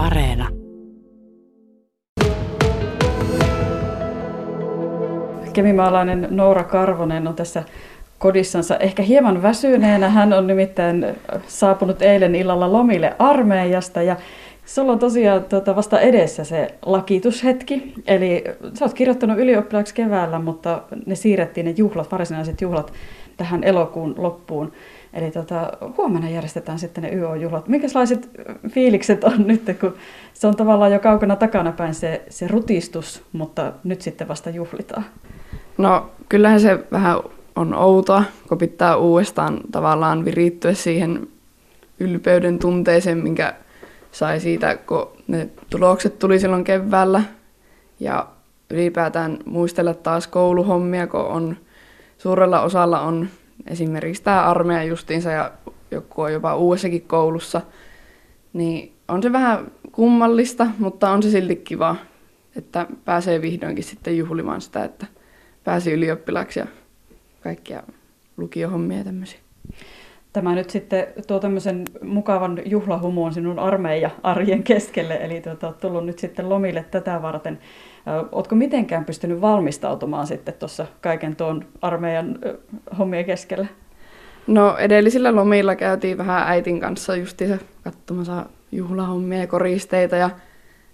Areena. 0.00 0.48
Kemimaalainen 5.52 6.26
Noora 6.30 6.64
Karvonen 6.64 7.28
on 7.28 7.34
tässä 7.34 7.62
kodissansa 8.18 8.76
ehkä 8.76 9.02
hieman 9.02 9.42
väsyneenä. 9.42 10.08
Hän 10.08 10.32
on 10.32 10.46
nimittäin 10.46 11.06
saapunut 11.46 12.02
eilen 12.02 12.34
illalla 12.34 12.72
lomille 12.72 13.16
armeijasta 13.18 14.02
ja 14.02 14.16
Sulla 14.66 14.92
on 14.92 14.98
tosiaan 14.98 15.44
tuota, 15.44 15.76
vasta 15.76 16.00
edessä 16.00 16.44
se 16.44 16.74
lakitushetki, 16.86 17.92
eli 18.06 18.44
sä 18.74 18.84
oot 18.84 18.94
kirjoittanut 18.94 19.38
ylioppilaaksi 19.38 19.94
keväällä, 19.94 20.38
mutta 20.38 20.82
ne 21.06 21.14
siirrettiin 21.14 21.66
ne 21.66 21.74
juhlat, 21.76 22.12
varsinaiset 22.12 22.60
juhlat 22.60 22.92
tähän 23.36 23.64
elokuun 23.64 24.14
loppuun. 24.18 24.72
Eli 25.12 25.30
tota, 25.30 25.72
huomenna 25.96 26.30
järjestetään 26.30 26.78
sitten 26.78 27.04
ne 27.04 27.14
YO-juhlat. 27.14 27.68
Minkälaiset 27.68 28.30
fiilikset 28.68 29.24
on 29.24 29.46
nyt, 29.46 29.62
kun 29.80 29.94
se 30.34 30.46
on 30.46 30.56
tavallaan 30.56 30.92
jo 30.92 30.98
kaukana 30.98 31.36
takana 31.36 31.72
päin 31.72 31.94
se, 31.94 32.22
se 32.28 32.48
rutistus, 32.48 33.22
mutta 33.32 33.72
nyt 33.84 34.02
sitten 34.02 34.28
vasta 34.28 34.50
juhlitaan? 34.50 35.04
No 35.78 36.10
kyllähän 36.28 36.60
se 36.60 36.78
vähän 36.92 37.18
on 37.56 37.74
outoa, 37.74 38.22
kun 38.48 38.58
pitää 38.58 38.96
uudestaan 38.96 39.60
tavallaan 39.72 40.24
virittyä 40.24 40.74
siihen 40.74 41.28
ylpeyden 42.00 42.58
tunteeseen, 42.58 43.18
minkä 43.18 43.54
sai 44.12 44.40
siitä, 44.40 44.76
kun 44.76 45.08
ne 45.28 45.48
tulokset 45.70 46.18
tuli 46.18 46.38
silloin 46.38 46.64
keväällä. 46.64 47.22
Ja 48.00 48.26
ylipäätään 48.70 49.38
muistella 49.44 49.94
taas 49.94 50.26
kouluhommia, 50.26 51.06
kun 51.06 51.20
on 51.20 51.56
suurella 52.18 52.60
osalla 52.60 53.00
on 53.00 53.28
esimerkiksi 53.66 54.22
tämä 54.22 54.42
armeija 54.42 54.84
justiinsa 54.84 55.30
ja 55.30 55.52
joku 55.90 56.22
on 56.22 56.32
jopa 56.32 56.56
uudessakin 56.56 57.02
koulussa, 57.02 57.60
niin 58.52 58.92
on 59.08 59.22
se 59.22 59.32
vähän 59.32 59.72
kummallista, 59.92 60.66
mutta 60.78 61.10
on 61.10 61.22
se 61.22 61.30
silti 61.30 61.56
kiva, 61.56 61.96
että 62.56 62.86
pääsee 63.04 63.42
vihdoinkin 63.42 63.84
sitten 63.84 64.18
juhlimaan 64.18 64.60
sitä, 64.60 64.84
että 64.84 65.06
pääsi 65.64 65.92
ylioppilaaksi 65.92 66.60
ja 66.60 66.66
kaikkia 67.40 67.82
lukiohommia 68.36 68.98
ja 68.98 69.04
tämmöisiä. 69.04 69.40
Tämä 70.32 70.54
nyt 70.54 70.70
sitten 70.70 71.06
tuo 71.26 71.38
tämmöisen 71.38 71.84
mukavan 72.02 72.58
juhlahumuun 72.64 73.32
sinun 73.32 73.58
armeija-arjen 73.58 74.62
keskelle, 74.62 75.14
eli 75.14 75.40
tuota, 75.40 75.72
tullut 75.72 76.06
nyt 76.06 76.18
sitten 76.18 76.48
lomille 76.48 76.84
tätä 76.90 77.22
varten. 77.22 77.58
Oletko 78.32 78.54
mitenkään 78.54 79.04
pystynyt 79.04 79.40
valmistautumaan 79.40 80.26
sitten 80.26 80.54
tuossa 80.54 80.86
kaiken 81.00 81.36
tuon 81.36 81.64
armeijan 81.82 82.38
hommien 82.98 83.24
keskellä? 83.24 83.66
No 84.46 84.76
edellisillä 84.76 85.36
lomilla 85.36 85.76
käytiin 85.76 86.18
vähän 86.18 86.48
äitin 86.48 86.80
kanssa 86.80 87.16
justiinsa 87.16 87.64
katsomassa 87.84 88.46
juhlahommia 88.72 89.38
ja 89.38 89.46
koristeita 89.46 90.16
ja 90.16 90.30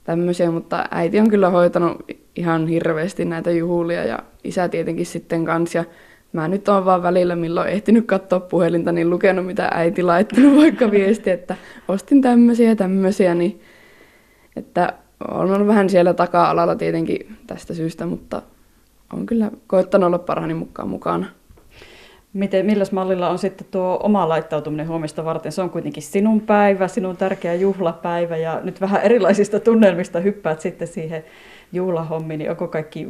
tämmöisiä, 0.04 0.50
mutta 0.50 0.84
äiti 0.90 1.20
on 1.20 1.30
kyllä 1.30 1.50
hoitanut 1.50 2.12
ihan 2.36 2.66
hirveästi 2.66 3.24
näitä 3.24 3.50
juhlia 3.50 4.04
ja 4.04 4.18
isä 4.44 4.68
tietenkin 4.68 5.06
sitten 5.06 5.44
kanssa. 5.44 5.84
Mä 6.36 6.48
nyt 6.48 6.68
oon 6.68 6.84
vaan 6.84 7.02
välillä, 7.02 7.36
milloin 7.36 7.68
ehtinyt 7.68 8.06
katsoa 8.06 8.40
puhelinta, 8.40 8.92
niin 8.92 9.10
lukenut 9.10 9.46
mitä 9.46 9.68
äiti 9.74 10.02
laittanut 10.02 10.56
vaikka 10.62 10.90
viesti, 10.90 11.30
että 11.30 11.56
ostin 11.88 12.22
tämmöisiä 12.22 12.68
ja 12.68 12.76
tämmöisiä, 12.76 13.34
niin 13.34 13.60
että 14.56 14.92
on 15.28 15.50
ollut 15.50 15.66
vähän 15.66 15.90
siellä 15.90 16.14
taka-alalla 16.14 16.76
tietenkin 16.76 17.36
tästä 17.46 17.74
syystä, 17.74 18.06
mutta 18.06 18.42
on 19.12 19.26
kyllä 19.26 19.50
koittanut 19.66 20.06
olla 20.06 20.18
parhaani 20.18 20.54
mukaan 20.54 20.88
mukana. 20.88 21.26
Miten, 22.32 22.66
milläs 22.66 22.92
mallilla 22.92 23.28
on 23.28 23.38
sitten 23.38 23.66
tuo 23.70 24.00
oma 24.02 24.28
laittautuminen 24.28 24.88
huomista 24.88 25.24
varten? 25.24 25.52
Se 25.52 25.62
on 25.62 25.70
kuitenkin 25.70 26.02
sinun 26.02 26.40
päivä, 26.40 26.88
sinun 26.88 27.16
tärkeä 27.16 27.54
juhlapäivä 27.54 28.36
ja 28.36 28.60
nyt 28.64 28.80
vähän 28.80 29.02
erilaisista 29.02 29.60
tunnelmista 29.60 30.20
hyppäät 30.20 30.60
sitten 30.60 30.88
siihen 30.88 31.24
juhlahommiin, 31.72 32.38
niin 32.38 32.50
onko 32.50 32.68
kaikki 32.68 33.08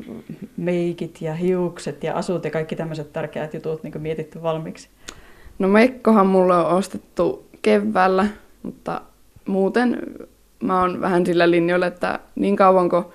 meikit 0.57 1.23
ja 1.23 1.35
hiukset 1.35 2.05
ja 2.05 2.15
asut 2.15 2.45
ja 2.45 2.51
kaikki 2.51 2.77
tämmöiset 2.77 3.13
tärkeät 3.13 3.55
jutut 3.55 3.83
niin 3.83 4.03
mietitty 4.03 4.43
valmiiksi? 4.43 4.89
No 5.59 5.69
meikkohan 5.69 6.27
mulle 6.27 6.57
on 6.57 6.67
ostettu 6.67 7.47
keväällä, 7.63 8.27
mutta 8.63 9.01
muuten 9.47 10.03
mä 10.63 10.81
oon 10.81 11.01
vähän 11.01 11.27
sillä 11.27 11.51
linjoilla, 11.51 11.87
että 11.87 12.19
niin 12.35 12.57
kauan 12.57 12.89
kun 12.89 13.13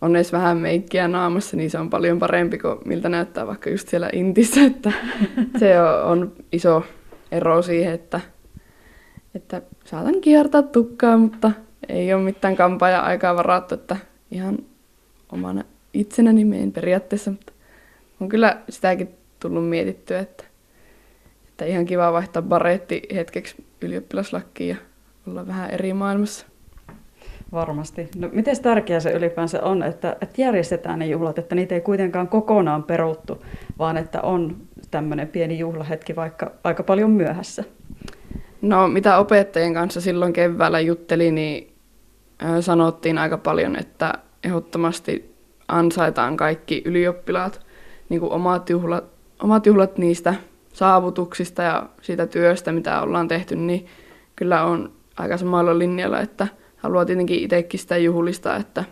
on 0.00 0.16
edes 0.16 0.32
vähän 0.32 0.56
meikkiä 0.56 1.08
naamassa, 1.08 1.56
niin 1.56 1.70
se 1.70 1.78
on 1.78 1.90
paljon 1.90 2.18
parempi 2.18 2.58
kuin 2.58 2.78
miltä 2.84 3.08
näyttää 3.08 3.46
vaikka 3.46 3.70
just 3.70 3.88
siellä 3.88 4.10
Intissä, 4.12 4.62
että 4.62 4.92
se 5.60 5.80
on 6.04 6.32
iso 6.52 6.82
ero 7.32 7.62
siihen, 7.62 7.94
että, 7.94 8.20
että 9.34 9.62
saatan 9.84 10.20
kiertää 10.20 10.62
tukkaa, 10.62 11.18
mutta 11.18 11.52
ei 11.88 12.14
ole 12.14 12.22
mitään 12.22 12.56
kampaa 12.56 12.88
ja 12.88 13.00
aikaa 13.00 13.36
varattu, 13.36 13.74
että 13.74 13.96
ihan 14.30 14.58
omana 15.32 15.64
itsenäni 15.94 16.44
meen 16.44 16.72
periaatteessa, 16.72 17.30
mutta 17.30 17.52
on 18.20 18.28
kyllä 18.28 18.56
sitäkin 18.68 19.08
tullut 19.40 19.68
mietittyä, 19.68 20.18
että, 20.18 20.44
että 21.48 21.64
ihan 21.64 21.84
kiva 21.84 22.12
vaihtaa 22.12 22.42
baretti 22.42 23.02
hetkeksi 23.14 23.64
ylioppilaslakkiin 23.80 24.68
ja 24.68 24.76
olla 25.28 25.46
vähän 25.46 25.70
eri 25.70 25.92
maailmassa. 25.92 26.46
Varmasti. 27.52 28.08
No, 28.16 28.28
miten 28.32 28.62
tärkeää 28.62 29.00
se 29.00 29.10
ylipäänsä 29.10 29.62
on, 29.62 29.82
että, 29.82 30.16
että 30.20 30.42
järjestetään 30.42 30.98
ne 30.98 31.06
juhlat, 31.06 31.38
että 31.38 31.54
niitä 31.54 31.74
ei 31.74 31.80
kuitenkaan 31.80 32.28
kokonaan 32.28 32.82
peruttu, 32.82 33.44
vaan 33.78 33.96
että 33.96 34.22
on 34.22 34.56
tämmöinen 34.90 35.28
pieni 35.28 35.58
juhlahetki 35.58 36.16
vaikka 36.16 36.52
aika 36.64 36.82
paljon 36.82 37.10
myöhässä? 37.10 37.64
No 38.62 38.88
mitä 38.88 39.18
opettajien 39.18 39.74
kanssa 39.74 40.00
silloin 40.00 40.32
keväällä 40.32 40.80
jutteli, 40.80 41.30
niin 41.30 41.72
sanottiin 42.60 43.18
aika 43.18 43.38
paljon, 43.38 43.76
että 43.76 44.12
ehdottomasti 44.46 45.34
ansaitaan 45.68 46.36
kaikki 46.36 46.82
ylioppilaat 46.84 47.66
niin 48.08 48.20
kuin 48.20 48.32
omat, 48.32 48.70
juhlat, 48.70 49.04
omat 49.42 49.66
juhlat 49.66 49.98
niistä 49.98 50.34
saavutuksista 50.72 51.62
ja 51.62 51.88
siitä 52.02 52.26
työstä, 52.26 52.72
mitä 52.72 53.00
ollaan 53.02 53.28
tehty, 53.28 53.56
niin 53.56 53.86
kyllä 54.36 54.64
on 54.64 54.92
aika 55.16 55.36
samalla 55.36 55.78
linjalla, 55.78 56.20
että 56.20 56.48
haluaa 56.76 57.04
tietenkin 57.04 57.40
itsekin 57.40 57.80
sitä 57.80 57.96
juhlista, 57.96 58.56
että 58.56 58.84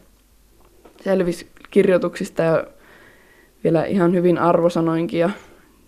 selvisi 1.04 1.47
kirjoituksista 1.71 2.42
ja 2.42 2.65
vielä 3.65 3.84
ihan 3.84 4.15
hyvin 4.15 4.38
arvosanoinkin 4.38 5.21
ja 5.21 5.31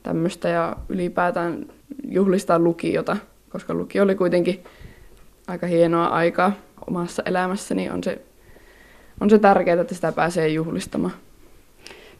tämmöistä 0.03 0.48
ja 0.48 0.77
ylipäätään 0.88 1.66
juhlistaa 2.09 2.59
lukiota, 2.59 3.16
koska 3.48 3.75
lukio 3.75 4.03
oli 4.03 4.15
kuitenkin 4.15 4.65
aika 5.47 5.66
hienoa 5.66 6.06
aikaa 6.06 6.53
omassa 6.87 7.22
elämässäni, 7.27 7.91
on 7.91 8.04
se 8.04 8.26
on 9.21 9.31
se 9.31 9.38
tärkeää, 9.38 9.81
että 9.81 9.94
sitä 9.94 10.12
pääsee 10.12 10.49
juhlistamaan. 10.49 11.15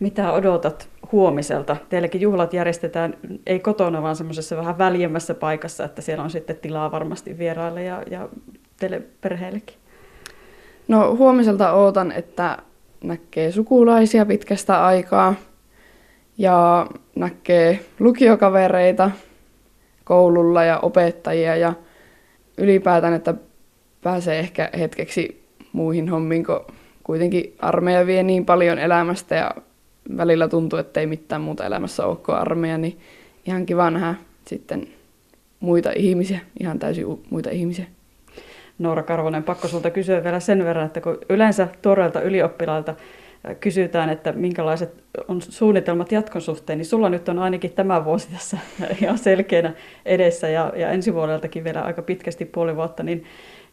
Mitä 0.01 0.33
odotat 0.33 0.89
huomiselta? 1.13 1.77
Teilläkin 1.89 2.21
juhlat 2.21 2.53
järjestetään 2.53 3.17
ei 3.47 3.61
kotona, 3.61 4.03
vaan 4.03 4.17
semmoisessa 4.17 4.57
vähän 4.57 4.79
väljemmässä 4.79 5.35
paikassa, 5.35 5.85
että 5.85 6.03
siellä 6.03 6.25
on 6.25 6.31
sitten 6.31 6.57
tilaa 6.57 6.93
varmasti 6.93 7.39
vieraille 7.39 7.83
ja, 7.83 8.03
ja 8.11 8.29
teille 8.81 9.03
perheellekin. 9.21 9.77
No 10.89 11.17
huomiselta 11.17 11.73
ootan, 11.73 12.13
että 12.13 12.59
näkee 13.05 13.53
sukulaisia 13.53 14.27
pitkästä 14.27 14.85
aikaa 14.87 15.35
ja 16.39 16.87
näkee 17.15 17.81
lukiokavereita 17.99 19.11
koululla 20.05 20.65
ja 20.65 20.79
opettajia 20.79 21.57
ja 21.57 21.73
ylipäätään, 22.59 23.15
että 23.15 23.35
pääsee 24.03 24.39
ehkä 24.39 24.71
hetkeksi 24.79 25.47
muihin 25.73 26.09
hommiin, 26.09 26.45
kun 26.45 26.61
kuitenkin 27.07 27.55
armeija 27.59 28.07
vie 28.07 28.23
niin 28.23 28.47
paljon 28.47 28.79
elämästä 28.79 29.35
ja 29.35 29.51
välillä 30.17 30.49
tuntuu, 30.49 30.79
että 30.79 31.01
ei 31.01 31.07
mitään 31.07 31.43
muuta 31.43 31.67
elämässä 31.67 32.07
ole 32.07 32.17
kuin 32.17 32.39
armeija, 32.39 32.79
niin 32.79 32.99
ihan 33.47 33.67
kiva 33.67 33.91
nähdä 33.91 34.15
sitten 34.47 34.89
muita 35.61 35.91
ihmisiä, 35.97 36.41
ihan 36.61 36.79
täysin 36.79 37.07
muita 37.31 37.51
ihmisiä. 37.51 37.87
Noora 38.79 39.03
Karvonen, 39.03 39.43
pakko 39.43 39.69
sulta 39.69 39.91
kysyä 39.91 40.25
vielä 40.25 40.41
sen 40.41 40.65
verran, 40.65 40.87
että 40.87 41.01
kun 41.01 41.19
yleensä 41.29 41.69
tuoreilta 41.83 42.21
ylioppilailta 42.21 42.95
kysytään, 43.61 44.11
että 44.11 44.33
minkälaiset 44.33 45.05
on 45.29 45.43
suunnitelmat 45.43 46.13
jatkon 46.13 46.43
suhteen, 46.43 46.79
niin 46.79 46.87
sulla 46.87 47.09
nyt 47.09 47.29
on 47.29 47.39
ainakin 47.39 47.73
tämä 47.73 48.05
vuosi 48.05 48.29
tässä 48.33 48.59
ihan 49.03 49.19
selkeänä 49.19 49.75
edessä 50.07 50.49
ja, 50.49 50.73
ja 50.77 50.91
ensi 50.91 51.15
vuodeltakin 51.15 51.65
vielä 51.65 51.83
aika 51.83 52.03
pitkästi 52.03 52.45
puoli 52.45 52.77
vuotta, 52.77 53.03
niin 53.03 53.25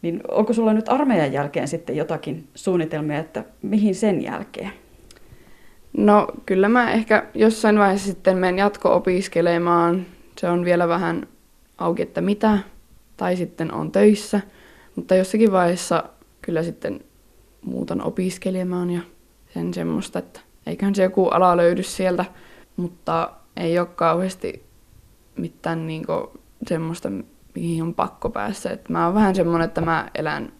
niin 0.03 0.21
onko 0.31 0.53
sulla 0.53 0.73
nyt 0.73 0.89
armeijan 0.89 1.33
jälkeen 1.33 1.67
sitten 1.67 1.95
jotakin 1.95 2.47
suunnitelmia, 2.55 3.19
että 3.19 3.43
mihin 3.61 3.95
sen 3.95 4.23
jälkeen? 4.23 4.71
No 5.97 6.27
kyllä 6.45 6.69
mä 6.69 6.91
ehkä 6.91 7.25
jossain 7.33 7.79
vaiheessa 7.79 8.07
sitten 8.07 8.37
menen 8.37 8.57
jatko-opiskelemaan. 8.57 10.05
Se 10.37 10.49
on 10.49 10.65
vielä 10.65 10.87
vähän 10.87 11.27
auki, 11.77 12.01
että 12.01 12.21
mitä. 12.21 12.57
Tai 13.17 13.35
sitten 13.35 13.73
on 13.73 13.91
töissä. 13.91 14.41
Mutta 14.95 15.15
jossakin 15.15 15.51
vaiheessa 15.51 16.03
kyllä 16.41 16.63
sitten 16.63 16.99
muutan 17.61 18.01
opiskelemaan 18.01 18.89
ja 18.89 19.01
sen 19.53 19.73
semmoista, 19.73 20.19
että 20.19 20.39
eiköhän 20.65 20.95
se 20.95 21.03
joku 21.03 21.27
ala 21.27 21.57
löydy 21.57 21.83
sieltä. 21.83 22.25
Mutta 22.75 23.31
ei 23.57 23.79
ole 23.79 23.87
kauheasti 23.87 24.63
mitään 25.37 25.87
niinku 25.87 26.31
semmoista, 26.67 27.09
mihin 27.55 27.83
on 27.83 27.93
pakko 27.93 28.29
päästä. 28.29 28.69
Et 28.69 28.89
mä 28.89 29.05
oon 29.05 29.15
vähän 29.15 29.35
semmoinen, 29.35 29.65
että 29.65 29.81
mä 29.81 30.09
elän 30.15 30.53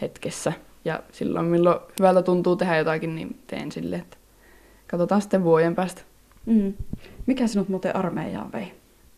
hetkessä. 0.00 0.52
Ja 0.84 1.02
silloin, 1.12 1.46
milloin 1.46 1.80
hyvältä 1.98 2.22
tuntuu 2.22 2.56
tehdä 2.56 2.76
jotakin, 2.76 3.14
niin 3.14 3.38
teen 3.46 3.72
sille, 3.72 3.96
että 3.96 4.16
katsotaan 4.86 5.20
sitten 5.20 5.44
vuoden 5.44 5.74
päästä. 5.74 6.02
Mm. 6.46 6.72
Mikä 7.26 7.46
sinut 7.46 7.68
muuten 7.68 7.96
armeijaan 7.96 8.52
vei? 8.52 8.72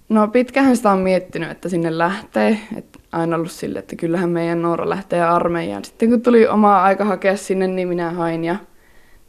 No 0.08 0.28
pitkähän 0.28 0.76
sitä 0.76 0.90
on 0.90 0.98
miettinyt, 0.98 1.50
että 1.50 1.68
sinne 1.68 1.98
lähtee. 1.98 2.58
Et 2.76 2.98
aina 3.12 3.36
ollut 3.36 3.50
sille, 3.50 3.78
että 3.78 3.96
kyllähän 3.96 4.30
meidän 4.30 4.62
Noora 4.62 4.88
lähtee 4.88 5.22
armeijaan. 5.22 5.84
Sitten 5.84 6.10
kun 6.10 6.22
tuli 6.22 6.48
oma 6.48 6.82
aika 6.82 7.04
hakea 7.04 7.36
sinne, 7.36 7.66
niin 7.66 7.88
minä 7.88 8.10
hain 8.10 8.44
ja 8.44 8.56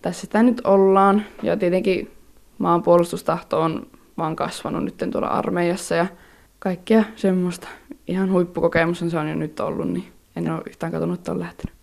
tässä 0.05 0.21
sitä 0.21 0.43
nyt 0.43 0.61
ollaan. 0.63 1.23
Ja 1.43 1.57
tietenkin 1.57 2.11
maanpuolustustahto 2.57 3.61
on 3.61 3.87
vaan 4.17 4.35
kasvanut 4.35 4.83
nyt 4.83 5.03
tuolla 5.11 5.27
armeijassa 5.27 5.95
ja 5.95 6.07
kaikkea 6.59 7.03
semmoista. 7.15 7.67
Ihan 8.07 8.31
huippukokemus 8.31 9.03
se 9.07 9.17
on 9.17 9.29
jo 9.29 9.35
nyt 9.35 9.59
ollut, 9.59 9.89
niin 9.89 10.05
en 10.35 10.51
ole 10.51 10.61
yhtään 10.67 10.91
katsonut, 10.91 11.19
että 11.19 11.31
on 11.31 11.39
lähtenyt. 11.39 11.75